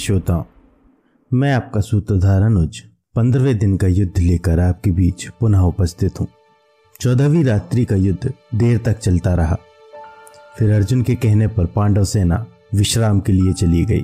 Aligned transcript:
श्रोताओं, 0.00 0.44
मैं 1.32 1.54
आपका 1.54 1.80
सूत्रधार 1.80 2.42
अनुज, 2.42 2.82
पंद्रहवें 3.14 3.58
दिन 3.58 3.76
का 3.76 3.86
युद्ध 3.86 4.18
लेकर 4.18 4.60
आपके 4.60 4.90
बीच 4.90 5.28
पुनः 5.28 5.58
उपस्थित 5.58 6.20
हूँ। 6.20 6.26
चौदहवीं 7.00 7.44
रात्रि 7.44 7.84
का 7.84 7.96
युद्ध 7.96 8.32
देर 8.54 8.78
तक 8.78 8.98
चलता 8.98 9.34
रहा। 9.34 9.56
फिर 10.58 10.70
अर्जुन 10.70 11.02
के 11.02 11.14
कहने 11.14 11.46
पर 11.46 11.66
पांडव 11.66 12.04
सेना 12.04 12.46
विश्राम 12.74 13.20
के 13.20 13.32
लिए 13.32 13.52
चली 13.52 13.84
गई। 13.84 14.02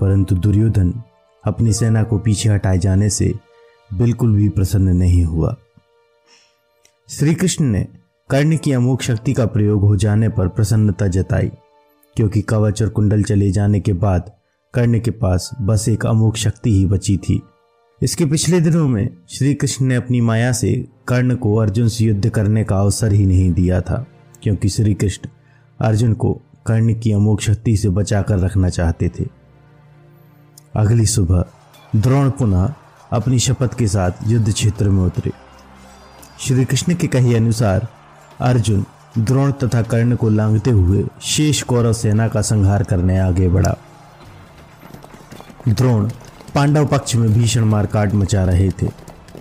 परंतु 0.00 0.34
दुर्योधन 0.34 1.02
अपनी 1.44 1.72
सेना 1.72 2.02
को 2.02 2.18
पीछे 2.18 2.48
हटाए 2.48 2.78
जाने 2.78 3.10
से 3.10 3.34
बिल्कुल 3.94 4.36
भी 4.36 4.48
प्रसन्न 4.48 4.88
नहीं 4.88 5.24
हुआ। 5.24 5.56
श्री 7.08 7.34
कृष्ण 7.34 7.64
ने 7.64 7.88
कर्ण 8.30 8.56
की 8.56 8.72
अमोक 8.72 9.02
शक्ति 9.02 9.32
का 9.32 9.46
प्रयोग 9.46 9.80
हो 9.80 9.96
जाने 9.96 10.28
पर 10.28 10.48
प्रसन्नता 10.48 11.06
जताई, 11.06 11.50
क्योंकि 12.16 12.42
कवच 12.42 12.82
और 12.82 12.88
कुंडल 12.88 13.22
चले 13.22 13.50
जाने 13.50 13.80
के 13.80 13.92
बाद 13.92 14.37
कर्ण 14.78 14.98
के 15.00 15.10
पास 15.10 15.50
बस 15.60 15.88
एक 15.88 16.04
अमोक 16.06 16.36
शक्ति 16.36 16.72
ही 16.72 16.84
बची 16.86 17.16
थी। 17.16 17.40
इसके 18.02 18.24
पिछले 18.24 18.60
दिनों 18.60 18.86
में 18.88 19.08
श्री 19.28 19.54
कृष्ण 19.54 19.86
ने 19.86 19.94
अपनी 19.94 20.20
माया 20.20 20.52
से 20.52 20.72
कर्ण 21.08 21.34
को 21.36 21.54
अर्जुन 21.56 21.88
से 21.88 22.04
युद्ध 22.04 22.28
करने 22.28 22.62
का 22.64 22.76
अवसर 22.76 23.12
ही 23.12 23.24
नहीं 23.26 23.50
दिया 23.52 23.80
था, 23.80 24.06
क्योंकि 24.42 24.68
श्री 24.68 24.94
कृष्ण 24.94 25.28
अर्जुन 25.80 26.12
को 26.12 26.32
कर्ण 26.66 26.94
की 26.94 27.12
अमोक 27.12 27.40
शक्ति 27.40 27.76
से 27.76 27.88
बचाकर 27.88 28.38
रखना 28.38 28.68
चाहते 28.68 29.08
थे। 29.08 29.24
अगली 30.76 31.06
सुबह 31.06 31.44
द्रोण 31.96 32.30
पुनः 32.30 32.72
अपनी 33.12 33.38
शपथ 33.38 33.78
के 33.78 33.86
साथ 33.86 34.10
युद्ध 34.26 34.52
क्षेत्र 34.52 34.88
में 34.88 35.02
उतरे। 35.02 35.32
श्री 36.40 36.64
कृष्ण 36.64 36.94
के 36.94 37.06
कहे 37.06 37.34
अनुसार 37.36 37.88
अर्जुन 38.40 38.84
द्रोण 39.18 39.52
तथा 39.52 39.82
कर्ण 39.82 40.16
को 40.16 40.28
लांघते 40.28 40.70
हुए 40.70 41.04
शेष 41.22 41.62
कौरव 41.62 41.92
सेना 41.92 42.28
का 42.28 42.42
संहार 42.42 42.82
करने 42.82 43.18
आगे 43.18 43.48
बढ़ा। 43.48 43.76
द्रोण 45.68 46.08
पांडव 46.54 46.86
पक्ष 46.86 47.14
में 47.14 47.32
भीषण 47.32 47.64
मारकाट 47.64 48.14
मचा 48.14 48.44
रहे 48.44 48.68
थे, 48.82 48.86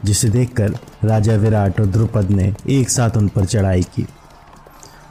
जिसे 0.06 0.30
देखकर 0.30 0.74
राजा 1.04 1.36
विराट 1.36 1.80
और 1.80 1.86
द्रुपद 1.86 2.32
ने 2.32 2.54
एक 2.70 2.90
साथ 2.90 3.18
उन 3.18 3.28
पर 3.28 3.46
चढ़ाई 3.46 3.84
की। 3.96 4.06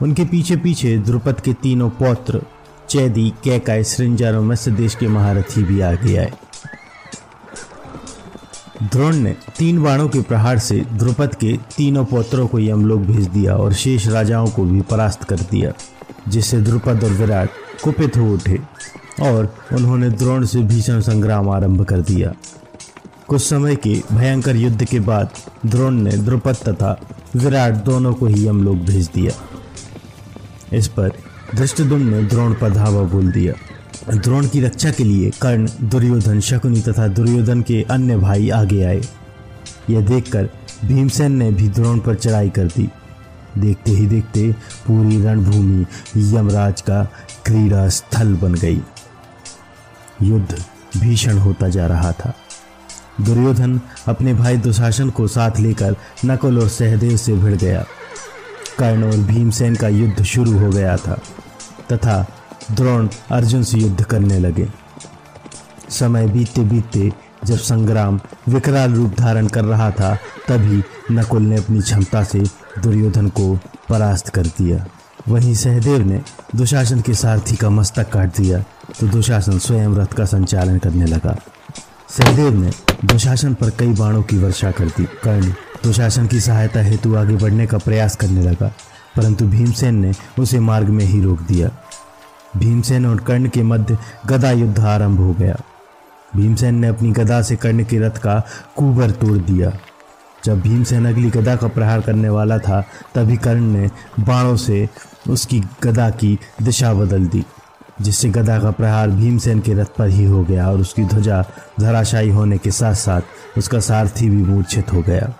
उनके 0.01 0.25
पीछे 0.25 0.55
पीछे 0.55 0.97
द्रुपद 0.97 1.39
के 1.39 1.53
तीनों 1.53 1.89
पौत्र, 1.89 2.41
चैदी 2.89 3.29
कैकाय 3.43 3.83
सृंजर 3.83 4.35
और 4.35 4.41
मत्स्य 4.41 4.71
देश 4.71 4.95
के 4.95 5.07
महारथी 5.07 5.63
भी 5.63 5.81
आगे 5.81 6.15
आए। 6.17 6.31
द्रोण 8.83 9.15
ने 9.15 9.35
तीन 9.57 9.81
बाणों 9.83 10.07
के 10.09 10.21
प्रहार 10.21 10.59
से 10.59 10.79
द्रुपद 10.93 11.35
के 11.35 11.57
तीनों 11.77 12.05
पौत्रों 12.05 12.47
को 12.47 12.59
यमलोक 12.59 13.01
भेज 13.01 13.27
दिया 13.27 13.55
और 13.55 13.73
शेष 13.73 14.07
राजाओं 14.07 14.47
को 14.47 14.63
भी 14.63 14.81
परास्त 14.81 15.23
कर 15.23 15.39
दिया, 15.41 15.71
जिससे 16.27 16.61
द्रुपद 16.61 17.03
और 17.03 17.09
विराट 17.09 17.49
कुपित 17.83 18.17
हो 18.17 18.33
उठे। 18.33 18.59
और 19.21 19.55
उन्होंने 19.73 20.09
द्रोण 20.09 20.45
से 20.45 20.59
भीषण 20.59 20.99
संग्राम 20.99 21.49
आरंभ 21.49 21.85
कर 21.85 22.01
दिया। 22.01 22.33
कुछ 23.27 23.41
समय 23.41 23.75
के 23.75 24.01
भयंकर 24.13 24.55
युद्ध 24.55 24.85
के 24.85 24.99
बाद 24.99 25.29
द्रोण 25.65 25.93
ने 25.93 26.11
द्रुपद 26.11 26.55
तथा 26.55 26.99
विराट 27.35 27.73
दोनों 27.73 28.13
को 28.13 28.25
ही 28.25 28.47
यमलोक 28.47 28.77
भेज 28.77 29.07
दिया। 29.07 29.31
इस 30.77 30.87
पर 30.87 31.11
धृष्टदुम 31.55 32.01
ने 32.01 32.23
द्रोण 32.23 32.53
पर 32.53 32.69
धावा 32.69 33.01
बोल 33.01 33.31
दिया। 33.31 33.53
द्रोण 34.15 34.47
की 34.47 34.61
रक्षा 34.61 34.91
के 34.91 35.03
लिए 35.03 35.31
कर्ण, 35.41 35.67
दुर्योधन, 35.81 36.39
शकुनी 36.39 36.81
तथा 36.81 37.07
दुर्योधन 37.07 37.61
के 37.61 37.81
अन्य 37.83 38.17
भाई 38.17 38.49
आगे 38.49 38.83
आए। 38.83 39.01
यह 39.89 40.01
देखकर 40.01 40.49
भीमसेन 40.85 41.31
ने 41.31 41.51
भी 41.51 41.69
द्रोण 41.69 41.99
पर 41.99 42.15
चढ़ाई 42.15 42.49
कर 42.49 42.65
दी। 42.65 42.89
देखते 43.57 43.91
ही 43.91 44.05
देखते 44.07 44.51
पूरी 44.87 45.21
रणभूमि 45.23 45.85
यमराज 46.17 46.81
का 46.81 47.03
क्रीड़ा 47.45 47.89
स्थल 47.89 48.33
बन 48.33 48.53
गई। 48.53 48.81
युद्ध 50.21 50.63
भीषण 50.97 51.37
होता 51.37 51.69
जा 51.69 51.87
रहा 51.87 52.11
था। 52.11 52.33
दुर्योधन 53.21 53.79
अपने 54.07 54.33
भाई 54.33 54.57
दुशासन 54.57 55.09
को 55.09 55.27
साथ 55.27 55.59
लेकर 55.59 55.95
नकुल 56.25 56.59
और 56.59 56.69
सहदेव 56.69 57.17
से 57.17 57.33
भिड़ 57.33 57.55
गया। 57.55 57.85
कर्ण 58.79 59.03
और 59.03 59.17
भीमसेन 59.17 59.75
का 59.75 59.87
युद्ध 59.87 60.23
शुरू 60.23 60.57
हो 60.59 60.69
गया 60.69 60.97
था, 60.97 61.17
तथा 61.91 62.25
द्रोण 62.71 63.07
अर्जुन 63.31 63.63
से 63.63 63.77
युद्ध 63.77 64.03
करने 64.03 64.39
लगे। 64.39 64.67
समय 65.89 66.27
बीतते 66.27 66.61
बीतते 66.61 67.11
जब 67.45 67.57
संग्राम 67.57 68.19
विकराल 68.49 68.93
रूप 68.93 69.13
धारण 69.13 69.47
कर 69.47 69.65
रहा 69.65 69.91
था, 69.91 70.15
तभी 70.47 70.83
नकुल 71.11 71.41
ने 71.41 71.57
अपनी 71.57 71.81
क्षमता 71.81 72.23
से 72.23 72.39
दुर्योधन 72.79 73.27
को 73.27 73.59
परास्त 73.89 74.29
कर 74.29 74.45
दिया। 74.45 74.85
वहीं 75.27 75.55
सहदेव 75.55 76.01
ने 76.01 76.21
दुशासन 76.55 77.01
के 77.01 77.13
सारथी 77.13 77.55
का 77.55 77.69
मस्तक 77.69 78.09
काट 78.09 78.37
दिया। 78.37 78.63
तो 78.99 79.07
दुशासन 79.07 79.57
स्वयं 79.59 79.95
रथ 79.95 80.13
का 80.13 80.25
संचालन 80.25 80.77
करने 80.77 81.05
लगा। 81.05 81.35
सहदेव 82.09 82.53
ने 82.53 82.71
दुशासन 83.05 83.53
पर 83.53 83.69
कई 83.69 83.93
बाणों 83.93 84.21
की 84.23 84.37
वर्षा 84.37 84.71
कर 84.71 84.85
दी, 84.87 85.03
कर्ण 85.23 85.51
दुशासन 85.83 86.27
की 86.27 86.39
सहायता 86.39 86.81
हेतु 86.81 87.15
आगे 87.15 87.35
बढ़ने 87.35 87.67
का 87.67 87.77
प्रयास 87.77 88.15
करने 88.15 88.41
लगा, 88.41 88.71
परंतु 89.15 89.45
भीमसेन 89.45 89.95
ने 89.95 90.11
उसे 90.39 90.59
मार्ग 90.59 90.89
में 90.89 91.03
ही 91.05 91.21
रोक 91.21 91.41
दिया। 91.41 91.69
भीमसेन 92.57 93.05
और 93.05 93.19
कर्ण 93.19 93.49
के 93.49 93.63
मध्य 93.63 93.97
गदा 94.27 94.51
युद्ध 94.51 94.79
आरंभ 94.79 95.19
हो 95.19 95.33
गया। 95.33 95.55
भीमसेन 96.35 96.75
ने 96.75 96.87
अपनी 96.87 97.11
गदा 97.11 97.41
से 97.41 97.55
कर्ण 97.55 97.83
के 97.83 97.99
रथ 97.99 98.17
का 98.17 98.39
कुबर 98.77 99.11
तोड़ 99.11 99.37
दिया। 99.37 99.71
जब 100.45 100.61
भीमसेन 100.61 101.05
अगली 101.05 101.29
गदा 101.29 101.55
का 101.55 101.67
प्रहार 101.67 102.01
करने 102.01 102.29
वाला 102.29 102.57
था, 102.57 102.81
तभी 103.15 103.37
कर्ण 103.37 103.61
ने 103.61 103.89
बाणों 104.19 104.55
से 104.55 104.87
उसकी 105.29 105.61
गदा 105.83 106.09
की 106.09 106.37
दिशा 106.61 106.93
बदल 106.93 107.25
दी। 107.25 107.43
जिससे 108.01 108.29
गदा 108.29 108.59
का 108.59 108.71
प्रहार 108.71 109.09
भीमसेन 109.09 109.59
के 109.59 109.73
रथ 109.73 109.95
पर 109.97 110.07
ही 110.07 110.23
हो 110.25 110.43
गया 110.43 110.69
और 110.69 110.79
उसकी 110.79 111.03
ध्वजा 111.03 111.43
धराशायी 111.79 112.29
होने 112.29 112.57
के 112.57 112.71
साथ 112.71 112.93
साथ 112.93 113.57
उसका 113.57 113.79
सारथी 113.79 114.29
भी 114.29 114.43
मूर्छित 114.43 114.93
हो 114.93 115.01
गया। 115.01 115.33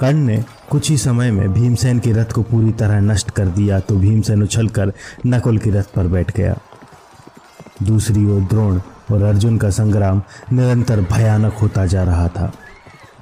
कर्ण 0.00 0.16
ने 0.16 0.42
कुछ 0.70 0.90
ही 0.90 0.96
समय 0.98 1.30
में 1.30 1.52
भीमसेन 1.52 1.98
के 1.98 2.12
रथ 2.12 2.32
को 2.32 2.42
पूरी 2.42 2.72
तरह 2.72 3.00
नष्ट 3.00 3.30
कर 3.30 3.46
दिया 3.48 3.80
तो 3.80 3.96
भीमसेन 3.96 4.42
उछलकर 4.42 4.92
नकुल 5.26 5.58
के 5.58 5.70
रथ 5.70 5.94
पर 5.96 6.06
बैठ 6.06 6.36
गया। 6.36 6.56
दूसरी 7.82 8.24
ओर 8.26 8.40
द्रोण 8.40 8.80
और 9.10 9.22
अर्जुन 9.22 9.58
का 9.58 9.70
संग्राम 9.70 10.22
निरंतर 10.52 11.00
भयानक 11.00 11.52
होता 11.52 11.86
जा 11.86 12.02
रहा 12.04 12.28
था। 12.28 12.52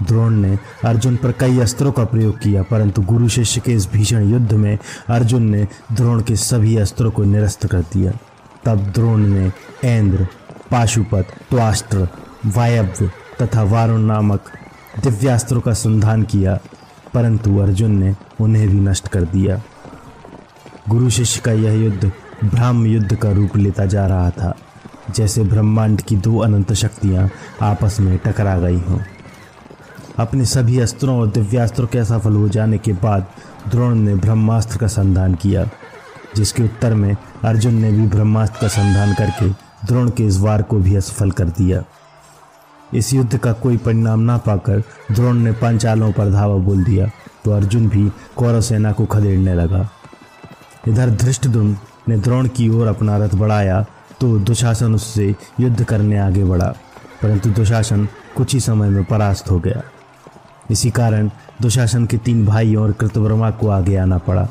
द्रोण 0.03 0.34
ने 0.34 0.59
अर्जुन 0.84 1.16
पर 1.16 1.33
कई 1.33 1.59
अस्त्रों 1.61 1.93
का 1.93 2.05
प्रयोग 2.05 2.38
किया, 2.38 2.62
परंतु 2.62 3.03
गुरु 3.03 3.28
शिष्य 3.28 3.61
के 3.61 3.72
इस 3.72 3.88
भीषण 3.93 4.31
युद्ध 4.31 4.53
में 4.53 4.78
अर्जुन 5.09 5.50
ने 5.50 5.66
द्रोण 5.93 6.22
के 6.22 6.37
सभी 6.37 6.77
अस्त्रों 6.77 7.11
को 7.11 7.25
निरस्त 7.25 7.66
कर 7.66 7.81
दिया। 7.93 8.12
तब 8.65 8.91
द्रोण 8.94 9.27
ने 9.27 9.50
ऐन्द्र 9.84 10.27
पाशुपत, 10.71 11.27
त्वास्त्र, 11.50 12.09
वायव्य 12.47 13.10
तथा 13.43 13.62
वारुण 13.62 14.00
नामक 14.00 14.50
दिव्यास्त्रों 15.03 15.60
का 15.60 15.72
संधान 15.72 16.22
किया, 16.22 16.59
परंतु 17.15 17.56
अर्जुन 17.59 17.99
ने 17.99 18.15
उन्हें 18.41 18.69
भी 18.69 18.81
नष्ट 18.81 19.09
कर 19.09 19.25
दिया। 19.25 19.60
गुरु 20.89 21.10
शिष्य 21.10 21.41
का 21.41 21.53
यह 21.53 21.83
युद्ध 21.84 22.10
ब्रह्म 22.44 22.87
युद्ध 22.87 23.15
का 23.15 23.31
रूप 23.31 23.56
लेता 23.56 23.84
जा 23.87 24.06
रहा 24.06 24.31
था, 24.31 24.55
जैसे 25.10 25.43
ब्रह्मांड 25.44 26.00
की 26.00 26.16
दो 26.16 26.39
अनंत 26.39 26.72
शक्तियाँ 26.72 27.28
आपस 27.62 27.97
में 28.00 28.16
टकरा 28.19 28.59
गई 28.59 28.78
हों। 28.78 28.99
अपने 30.20 30.44
सभी 30.47 30.78
अस्त्रों 30.81 31.19
और 31.20 31.31
दिव्यास्त्रों 31.31 31.86
के 31.86 31.98
असफल 31.98 32.32
हो 32.32 32.48
जाने 32.48 32.78
के 32.78 32.92
बाद 32.94 33.26
द्रोण 33.69 33.94
ने 33.97 34.14
ब्रह्मास्त्र 34.16 34.78
का 34.78 34.86
संधान 34.88 35.34
किया, 35.34 35.69
जिसके 36.36 36.62
उत्तर 36.62 36.94
में 36.94 37.16
अर्जुन 37.44 37.75
ने 37.75 37.91
भी 37.92 38.06
ब्रह्मास्त्र 38.08 38.60
का 38.60 38.69
संधान 38.70 39.14
करके 39.14 39.48
द्रोण 39.86 40.10
के 40.10 40.26
इस 40.26 40.38
वार 40.38 40.62
को 40.62 40.78
भी 40.78 40.97
असफल 40.97 41.30
कर 41.30 41.48
दिया। 41.50 41.82
इस 42.92 43.12
युद्ध 43.14 43.36
का 43.36 43.53
कोई 43.54 43.77
परिणाम 43.77 44.21
ना 44.21 44.36
पाकर 44.39 44.83
द्रोण 45.12 45.36
ने 45.36 45.53
पांचालों 45.53 46.10
पर 46.12 46.30
धावा 46.33 46.56
बोल 46.59 46.83
दिया 46.84 47.06
तो 47.45 47.53
अर्जुन 47.53 47.89
भी 47.89 48.09
कौरव 48.36 48.60
सेना 48.60 48.92
को 48.92 49.04
खदेड़ने 49.06 49.54
लगा। 49.54 49.89
इधर 50.89 51.10
धृष्टदुम 51.12 51.77
ने 52.09 52.16
द्रोण 52.18 52.48
की 52.48 52.68
ओर 52.68 52.86
अपना 52.86 53.16
रथ 53.18 53.34
बढ़ाया 53.34 53.84
तो 54.21 54.39
दुशासन 54.41 54.95
उससे 54.95 55.34
युद्ध 55.60 55.84
करने 55.84 56.18
आगे 56.18 56.45
बढ़ा, 56.45 56.74
परंतु 57.22 57.50
दुशासन 57.50 58.06
कुछ 58.36 58.54
ही 58.54 58.60
समय 58.60 58.89
में 58.89 59.04
परास्त 59.04 59.50
हो 59.50 59.59
गया। 59.60 59.83
इसी 60.71 60.91
कारण 60.91 61.31
दुशासन 61.63 62.07
के 62.07 62.17
तीन 62.19 62.45
भाइयों 62.47 62.83
और 62.83 62.93
कृतवर्मा 62.93 63.51
को 63.51 63.69
आगे 63.69 63.97
आना 63.97 64.19
पड़ा। 64.19 64.49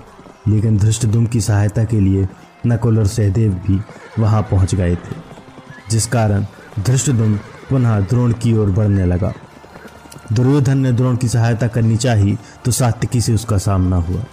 लेकिन 0.47 0.77
धृष्टदुम 0.77 1.25
की 1.25 1.41
सहायता 1.41 1.83
के 1.83 1.99
लिए 1.99 2.27
नकुल 2.67 2.99
और 2.99 3.07
सहदेव 3.07 3.51
भी 3.67 3.79
वहाँ 4.19 4.41
पहुँच 4.41 4.75
गए 4.75 4.95
थे, 4.95 5.15
जिस 5.91 6.05
कारण 6.07 6.45
धृष्टदुम 6.79 7.35
पुनः 7.69 7.99
द्रोण 7.99 8.31
की 8.33 8.53
ओर 8.53 8.69
बढ़ने 8.71 9.05
लगा। 9.05 9.33
दुर्योधन 10.33 10.77
ने 10.77 10.91
द्रोण 10.91 11.15
की 11.17 11.27
सहायता 11.27 11.67
करनी 11.67 11.97
चाहिए 11.97 12.37
तो 12.65 12.71
सात्विकी 12.71 13.21
से 13.21 13.33
उसका 13.33 13.57
सामना 13.57 13.95
हुआ। 13.97 14.23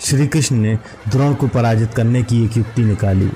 श्री 0.00 0.26
कृष्ण 0.26 0.56
ने 0.56 0.78
द्रोण 1.08 1.34
को 1.34 1.48
पराजित 1.48 1.94
करने 1.94 2.22
की 2.22 2.44
एक 2.44 2.56
युक्ति 2.56 2.84
निकाली। 2.84 3.30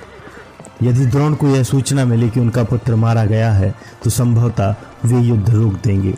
यदि 0.82 1.06
द्रोण 1.06 1.35
को 1.35 1.49
यह 1.49 1.62
सूचना 1.62 2.05
मिले 2.05 2.29
कि 2.29 2.41
उनका 2.41 2.65
पुत्र 2.65 2.97
मारा 2.97 3.25
गया 3.25 3.53
है 3.53 3.75
तो 4.05 4.11
संभवतः 4.11 4.75
वे 5.05 5.21
युद्ध 5.21 5.50
रोक 5.50 5.75
देंगे। 5.85 6.15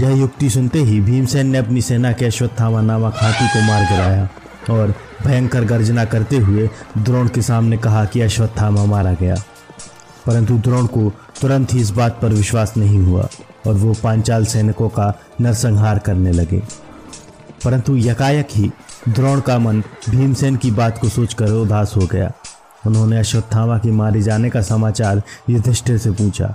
यह 0.00 0.10
युक्ति 0.10 0.50
सुनते 0.50 0.78
ही 0.78 1.00
भीमसेन 1.00 1.46
ने 1.46 1.58
अपनी 1.58 1.82
सेना 1.82 2.12
के 2.12 2.24
अश्वत्थामा 2.24 2.80
नामक 2.80 3.14
हाथी 3.16 3.48
को 3.48 3.66
मार 3.66 3.82
गिराया 3.84 4.28
और 4.70 4.94
भयंकर 5.26 5.64
गर्जना 5.64 6.04
करते 6.04 6.36
हुए 6.36 6.70
द्रोण 6.98 7.28
के 7.28 7.42
सामने 7.42 7.76
कहा 7.76 8.04
कि 8.04 8.20
अश्वत्थामा 8.20 8.84
मारा 8.84 9.12
गया। 9.12 9.34
परंतु 10.26 10.58
द्रोण 10.58 10.86
को 10.86 11.12
तुरंत 11.40 11.74
ही 11.74 11.80
इस 11.80 11.90
बात 11.90 12.18
पर 12.22 12.28
विश्वास 12.28 12.74
नहीं 12.76 12.98
हुआ 12.98 13.28
और 13.66 13.74
वो 13.74 13.94
पांचाल 14.02 14.44
सैनिकों 14.44 14.88
का 14.88 15.20
नरसंहार 15.40 15.98
करने 15.98 16.32
लगे। 16.32 16.62
परंतु 17.64 17.96
यकायक 17.96 18.48
ही 18.50 18.70
द्रोण 19.08 19.40
का 19.40 19.58
मन 19.58 19.82
भीमसेन 20.10 20.56
की 20.56 20.70
बात 20.70 20.98
को 20.98 21.08
सोचकर 21.08 21.50
उदास 21.50 21.94
हो 21.96 22.06
गया। 22.06 22.32
उन्होंने 22.86 23.18
अश्वत्थामा 23.18 23.78
के 23.78 23.90
मारे 23.90 24.22
जाने 24.22 24.50
का 24.50 24.62
समाचार 24.62 25.22
युधिष्ठिर 25.50 25.98
से 25.98 26.10
पूछा। 26.10 26.54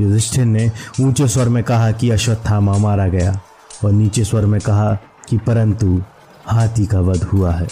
युधिष्ठिर 0.00 0.44
ने 0.44 0.70
ऊँचे 1.00 1.28
स्वर 1.28 1.48
में 1.48 1.62
कहा 1.64 1.90
कि 1.92 2.10
अश्वत्थामा 2.10 2.76
मारा 2.78 3.06
गया 3.08 3.40
और 3.84 3.92
नीचे 3.92 4.24
स्वर 4.24 4.46
में 4.46 4.60
कहा 4.60 4.92
कि 5.28 5.38
परंतु 5.38 6.02
हाथी 6.46 6.86
का 6.86 7.00
वध 7.00 7.22
हुआ 7.22 7.52
है। 7.52 7.68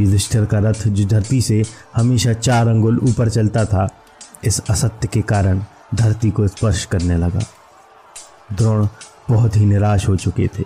युधिष्ठिर 0.00 0.44
का 0.44 0.58
रथ 0.58 0.86
जो 0.88 1.06
धरती 1.06 1.40
से 1.40 1.62
हमेशा 1.96 2.32
चार 2.32 2.68
अंगुल 2.68 2.98
ऊपर 2.98 3.28
चलता 3.28 3.64
था, 3.64 3.88
इस 4.44 4.60
असत्य 4.70 5.08
के 5.08 5.20
कारण 5.22 5.62
धरती 5.94 6.30
को 6.30 6.48
स्पर्श 6.48 6.84
करने 6.84 7.16
लगा। 7.16 7.40
द्रोण 8.52 8.86
बहुत 9.30 9.56
ही 9.56 9.64
निराश 9.66 10.08
हो 10.08 10.16
चुके 10.16 10.48
थे। 10.58 10.64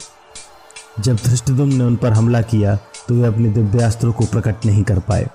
जब 1.00 1.16
धृष्टदुम 1.16 1.68
ने 1.68 1.84
उन 1.84 1.96
पर 1.96 2.12
हमला 2.12 2.42
किया 2.42 2.76
तो 3.08 3.14
वे 3.14 3.28
अपने 3.28 3.48
दिव्यास्त्रों 3.48 4.12
को 4.12 4.24
प्रकट 4.24 4.66
नहीं 4.66 4.82
कर 4.82 4.98
पाए। 4.98 5.28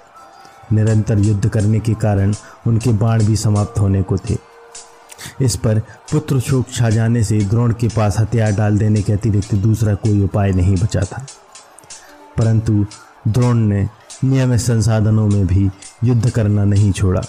निरंतर 0.73 1.19
युद्ध 1.19 1.49
करने 1.49 1.79
के 1.79 1.93
कारण 1.93 2.33
उनके 2.67 2.91
बाण 2.93 3.23
भी 3.23 3.35
समाप्त 3.35 3.79
होने 3.79 4.01
को 4.01 4.17
थे। 4.17 4.35
इस 5.41 5.55
पर 5.55 5.79
पुत्र 5.79 6.39
शोक 6.39 6.65
छा 6.73 6.89
जाने 6.89 7.23
से 7.23 7.37
द्रोण 7.37 7.73
के 7.73 7.87
पास 7.87 8.19
हथियार 8.19 8.51
डाल 8.51 8.77
देने 8.77 9.01
के 9.01 9.13
अतिरिक्त 9.13 9.55
दूसरा 9.55 9.95
कोई 9.95 10.23
उपाय 10.23 10.51
नहीं 10.51 10.75
बचा 10.75 11.01
था। 11.01 11.25
परंतु 12.37 12.85
द्रोण 13.27 13.57
ने 13.57 13.89
नियमित 14.23 14.59
संसाधनों 14.59 15.27
में 15.27 15.47
भी 15.47 15.69
युद्ध 16.03 16.29
करना 16.29 16.65
नहीं 16.65 16.91
छोड़ा। 16.91 17.21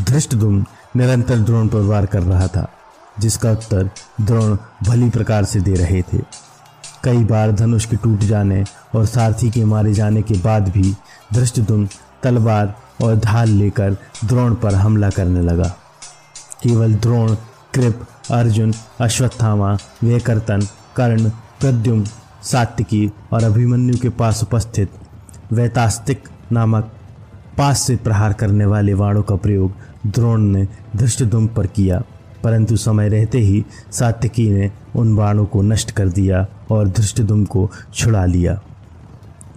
धृष्टदुम 0.00 0.64
निरंतर 0.96 1.38
द्रोण 1.38 1.68
पर 1.68 1.80
वार 1.80 2.06
कर 2.06 2.22
रहा 2.22 2.46
था, 2.46 2.72
जिसका 3.18 3.52
उत्तर 3.52 3.90
द्रोण 4.20 4.56
भली 4.82 5.10
प्रकार 5.10 5.44
से 5.44 5.60
दे 5.60 5.74
रहे 5.74 6.02
थे। 6.02 6.18
कई 7.04 7.24
बार 7.24 7.52
धनुष 7.52 7.84
के 7.84 7.96
टूट 7.96 8.18
जाने 8.18 8.64
और 8.94 9.06
सारथी 9.06 9.50
के 9.50 9.64
मारे 9.64 9.92
जाने 9.92 10.22
के 10.22 10.34
बाद 10.34 10.68
भी 10.68 10.94
धृष्टदुम 11.34 11.88
तलवार 12.22 12.74
और 13.02 13.16
ढाल 13.16 13.48
लेकर 13.48 13.96
द्रोण 14.24 14.54
पर 14.54 14.74
हमला 14.74 15.10
करने 15.10 15.40
लगा। 15.40 15.76
केवल 16.62 16.94
द्रोण, 16.94 17.34
कृप, 17.74 18.06
अर्जुन, 18.30 18.72
अश्वत्थामा 19.00 19.72
वेकर्तन 20.04 20.60
कर्ण 20.96 21.30
प्रद्युम 21.60 22.04
सात्विकी 22.42 23.10
और 23.32 23.44
अभिमन्यु 23.44 23.96
के 23.98 24.08
पास 24.10 24.42
उपस्थित 24.42 24.90
वैतास्तिक 25.52 26.28
नामक 26.52 26.92
पास 27.58 27.82
से 27.82 27.96
प्रहार 27.96 28.32
करने 28.32 28.64
वाले 28.64 28.94
वाणों 28.94 29.22
का 29.22 29.36
प्रयोग 29.36 29.72
द्रोण 30.06 30.40
ने 30.42 30.66
धृष्टदुम 30.96 31.46
पर 31.46 31.66
किया, 31.66 32.02
परंतु 32.44 32.76
समय 32.76 33.08
रहते 33.08 33.38
ही 33.38 33.64
सात्विकी 33.92 34.48
ने 34.50 34.70
उन 34.96 35.14
बाणों 35.16 35.44
को 35.46 35.62
नष्ट 35.62 35.90
कर 35.90 36.08
दिया 36.08 36.46
और 36.70 36.88
धृष्टदुम 36.88 37.44
को 37.44 37.70
छुड़ा 37.94 38.24
लिया। 38.24 38.60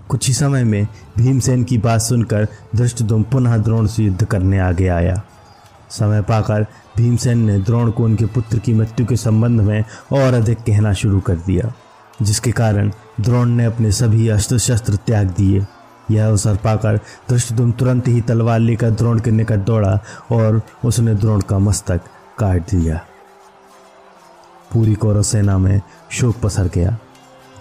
कुछ 0.09 0.27
ही 0.27 0.33
समय 0.33 0.63
में 0.63 0.87
भीमसेन 1.17 1.63
की 1.63 1.77
बात 1.77 2.01
सुनकर 2.01 2.47
धृष्टदुम 2.75 3.23
पुनः 3.23 3.57
द्रोण 3.57 3.87
से 3.87 4.03
युद्ध 4.03 4.25
करने 4.25 4.59
आगे 4.59 4.87
आया। 4.87 5.21
समय 5.89 6.21
पाकर 6.21 6.65
भीमसेन 6.97 7.39
ने 7.39 7.57
द्रोण 7.59 7.91
को 7.91 8.03
उनके 8.03 8.25
पुत्र 8.25 8.59
की 8.59 8.73
मृत्यु 8.73 9.05
के 9.05 9.15
संबंध 9.15 9.61
में 9.61 9.83
और 10.11 10.33
अधिक 10.33 10.59
कहना 10.59 10.93
शुरू 10.93 11.19
कर 11.19 11.35
दिया, 11.37 11.71
जिसके 12.21 12.51
कारण 12.51 12.91
द्रोण 13.21 13.49
ने 13.49 13.65
अपने 13.65 13.91
सभी 13.91 14.27
अस्त्र 14.29 14.57
शस्त्र 14.57 14.95
त्याग 14.97 15.27
दिए। 15.27 15.65
यह 16.11 16.27
अवसर 16.27 16.55
पाकर 16.55 16.99
धृष्टदुम 17.29 17.71
तुरंत 17.71 18.07
ही 18.07 18.21
तलवार 18.21 18.59
लेकर 18.59 18.91
द्रोण 18.91 19.19
के 19.19 19.31
निकट 19.31 19.65
दौड़ा 19.65 19.99
और 20.31 20.61
उसने 20.85 21.13
द्रोण 21.15 21.41
का 21.41 21.59
मस्तक 21.59 22.01
काट 22.39 22.69
दिया। 22.69 23.01
पूरी 24.73 24.95
कौरव 24.95 25.21
सेना 25.23 25.57
में 25.57 25.81
शोक 26.11 26.39
पसर 26.39 26.67
गया। 26.67 26.97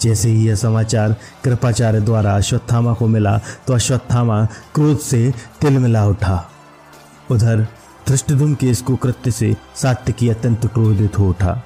जैसे 0.01 0.29
ही 0.29 0.47
यह 0.49 0.55
समाचार 0.55 1.15
कृपाचार्य 1.45 2.01
द्वारा 2.01 2.35
अश्वत्थामा 2.37 2.93
को 2.95 3.07
मिला 3.07 3.37
तो 3.67 3.75
अश्वत्थामा 3.75 4.45
क्रोध 4.75 4.99
से 4.99 5.33
तिलमिला 5.61 6.05
उठा। 6.07 6.45
उधर 7.31 7.67
धृष्टधुम 8.09 8.55
के 8.55 8.67
इस 8.67 8.83
कुकृत्य 8.83 9.31
से 9.31 9.57
सात्यकी 9.77 10.29
अत्यंत 10.29 10.67
क्रोधित 10.67 11.19
हो 11.19 11.29
उठा। 11.29 11.63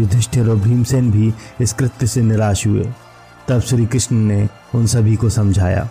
युधिष्ठिर 0.00 0.48
और 0.48 0.56
भीमसेन 0.56 1.10
भी 1.10 1.34
इस 1.60 1.72
कृत्य 1.72 2.06
से 2.06 2.22
निराश 2.22 2.66
हुए। 2.66 2.88
तब 3.48 3.60
श्री 3.60 3.86
कृष्ण 3.86 4.16
ने 4.16 4.48
उन 4.74 4.86
सभी 4.86 5.16
को 5.16 5.28
समझाया। 5.28 5.88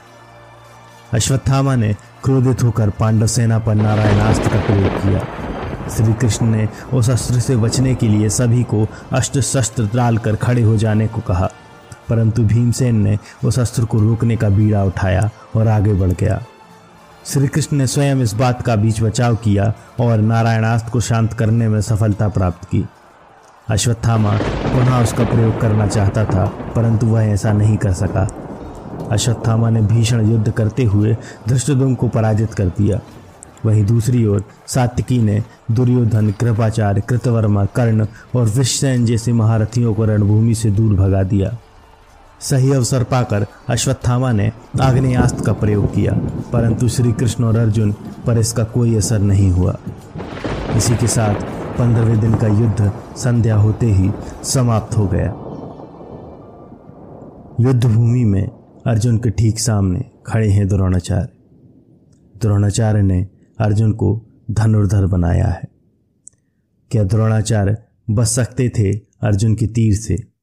अश्वत्थामा 1.14 1.76
ने 1.76 1.96
क्रोधित 2.24 2.64
होकर 2.64 2.90
पांडव 2.90 3.28
सेना 3.28 3.60
पर 3.60 3.76
नारायणास्त्र 3.76 4.48
का 4.48 4.60
प्रयोग 4.60 4.92
किया। 4.92 5.20
श्री 5.90 6.14
कृष्ण 6.14 6.46
ने 6.46 6.70
उस 6.94 7.10
अस्त्र 7.10 7.40
से 7.40 7.56
बचने 7.56 7.96
के 7.96 8.08
लिए 8.08 8.30
सभी 8.30 8.64
को 8.64 8.88
अष्ट 9.12 9.40
शस्त्र 9.40 9.90
डालकर 9.96 10.36
खड़े 10.36 10.62
हो 10.62 10.78
जाने 10.78 11.08
को 11.08 11.22
कहा। 11.22 11.50
परंतु 12.10 12.44
भीमसेन 12.44 12.96
ने 12.96 13.20
उस 13.44 13.60
अस्त्र 13.60 13.86
को 13.86 14.00
रोकने 14.00 14.36
का 14.36 14.50
बीड़ा 14.50 14.84
उठाया 14.84 15.30
और 15.56 15.68
आगे 15.68 15.94
बढ़ 15.94 16.12
गया। 16.12 16.44
श्री 17.28 17.48
कृष्ण 17.48 17.78
ने 17.78 17.88
स्वयं 17.88 18.18
इस 18.18 18.34
बात 18.34 18.62
का 18.62 18.76
बीच 18.76 19.02
बचाव 19.02 19.36
किया 19.36 19.74
और 20.00 20.18
नारायणास्त्र 20.18 20.92
को 20.92 21.00
शांत 21.00 21.34
करने 21.34 21.68
में 21.68 21.82
सफलता 21.82 22.28
प्राप्त 22.28 22.66
की। 22.66 22.86
अश्वत्थामा 23.70 24.38
पुनः 24.44 25.04
उसका 25.04 25.24
प्रयोग 25.24 25.62
करना 25.62 25.88
चाहता 25.88 26.26
था, 26.26 26.46
परंतु 26.76 27.08
वह 27.08 27.24
ऐसा 27.24 27.54
नहीं 27.54 27.78
कर 27.78 27.94
सका। 27.94 28.28
अश्वत्थामा 29.12 29.70
ने 29.70 29.82
भीषण 29.82 30.32
युद्ध 30.32 30.52
करते 30.52 30.84
हुए 30.84 31.18
धृष्टदुम 31.48 31.96
को 31.96 32.08
पराजित 32.08 32.54
कर 32.54 32.66
दिया। 32.66 33.00
वहीं 33.66 33.86
दूसरी 33.86 34.26
ओर 34.26 34.44
सात्विकी 34.68 35.22
ने 35.22 35.44
दुर्योधन, 35.72 36.32
कृपाचार्य, 36.32 37.02
कृतवर्मा, 37.02 37.66
कर्ण 37.66 38.08
और 38.36 38.46
विश्वसेन 38.46 39.06
जैसे 39.06 39.34
महारथियों 39.34 39.94
को 39.94 40.06
रणभूमि 40.06 40.56
से 40.56 40.70
दूर 40.70 40.94
भगा 40.94 41.24
दिया। 41.24 41.58
सही 42.42 42.72
अवसर 42.72 43.04
पाकर 43.04 43.46
अश्वत्थामा 43.70 44.32
ने 44.32 44.52
आग्नेयास्त्र 44.82 45.44
का 45.44 45.54
प्रयोग 45.54 45.94
किया, 45.94 46.14
परंतु 46.54 46.88
श्री 46.88 47.12
कृष्ण 47.12 47.44
और 47.44 47.58
अर्जुन 47.58 47.92
पर 48.26 48.38
इसका 48.38 48.64
कोई 48.64 48.96
असर 48.96 49.20
नहीं 49.20 49.50
हुआ। 49.52 49.78
इसी 50.76 50.96
के 50.96 51.08
साथ 51.08 51.36
पंद्रहवें 51.78 52.20
दिन 52.20 52.36
का 52.36 52.48
युद्ध 52.48 52.92
संध्या 53.18 53.56
होते 53.56 53.86
ही 53.86 54.12
समाप्त 54.44 54.98
हो 54.98 55.08
गया। 55.08 55.34
युद्ध 57.60 57.86
भूमि 57.86 58.24
में 58.26 58.48
अर्जुन 58.88 59.18
के 59.18 59.30
ठीक 59.30 59.60
सामने 59.60 60.06
खड़े 60.28 60.50
हैं 60.50 60.68
द्रोणाचार्य। 60.68 61.28
द्रोणाचार्य 62.42 63.02
ने 63.02 63.28
अर्जुन 63.60 63.92
को 63.92 64.22
धनुर्धर 64.52 65.06
बनाया 65.06 65.48
है। 65.48 65.68
क्या 66.92 67.04
द्रोणाचार्य 67.04 67.78
बच 68.10 68.28
सकते 68.28 68.70
थे 68.70 68.92
अर्जुन 69.24 69.56
के 69.56 69.68
तीर 69.68 69.96
से? 69.96 70.35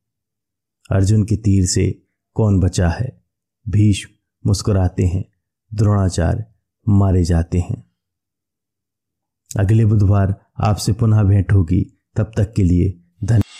अर्जुन 0.90 1.24
के 1.24 1.36
तीर 1.36 1.66
से 1.66 2.02
कौन 2.34 2.60
बचा 2.60 2.88
है? 2.88 3.22
भीष्म 3.68 4.10
मुस्कुराते 4.46 5.06
हैं, 5.06 5.24
द्रोणाचार्य 5.74 6.44
मारे 6.88 7.24
जाते 7.24 7.58
हैं। 7.58 7.90
अगले 9.58 9.84
बुधवार 9.84 10.46
आपसे 10.60 10.92
पुनः 10.92 11.22
भेंट 11.22 11.52
होगी, 11.52 11.98
तब 12.16 12.32
तक 12.36 12.52
के 12.52 12.62
लिए 12.62 12.90
धन्यवाद 13.24 13.51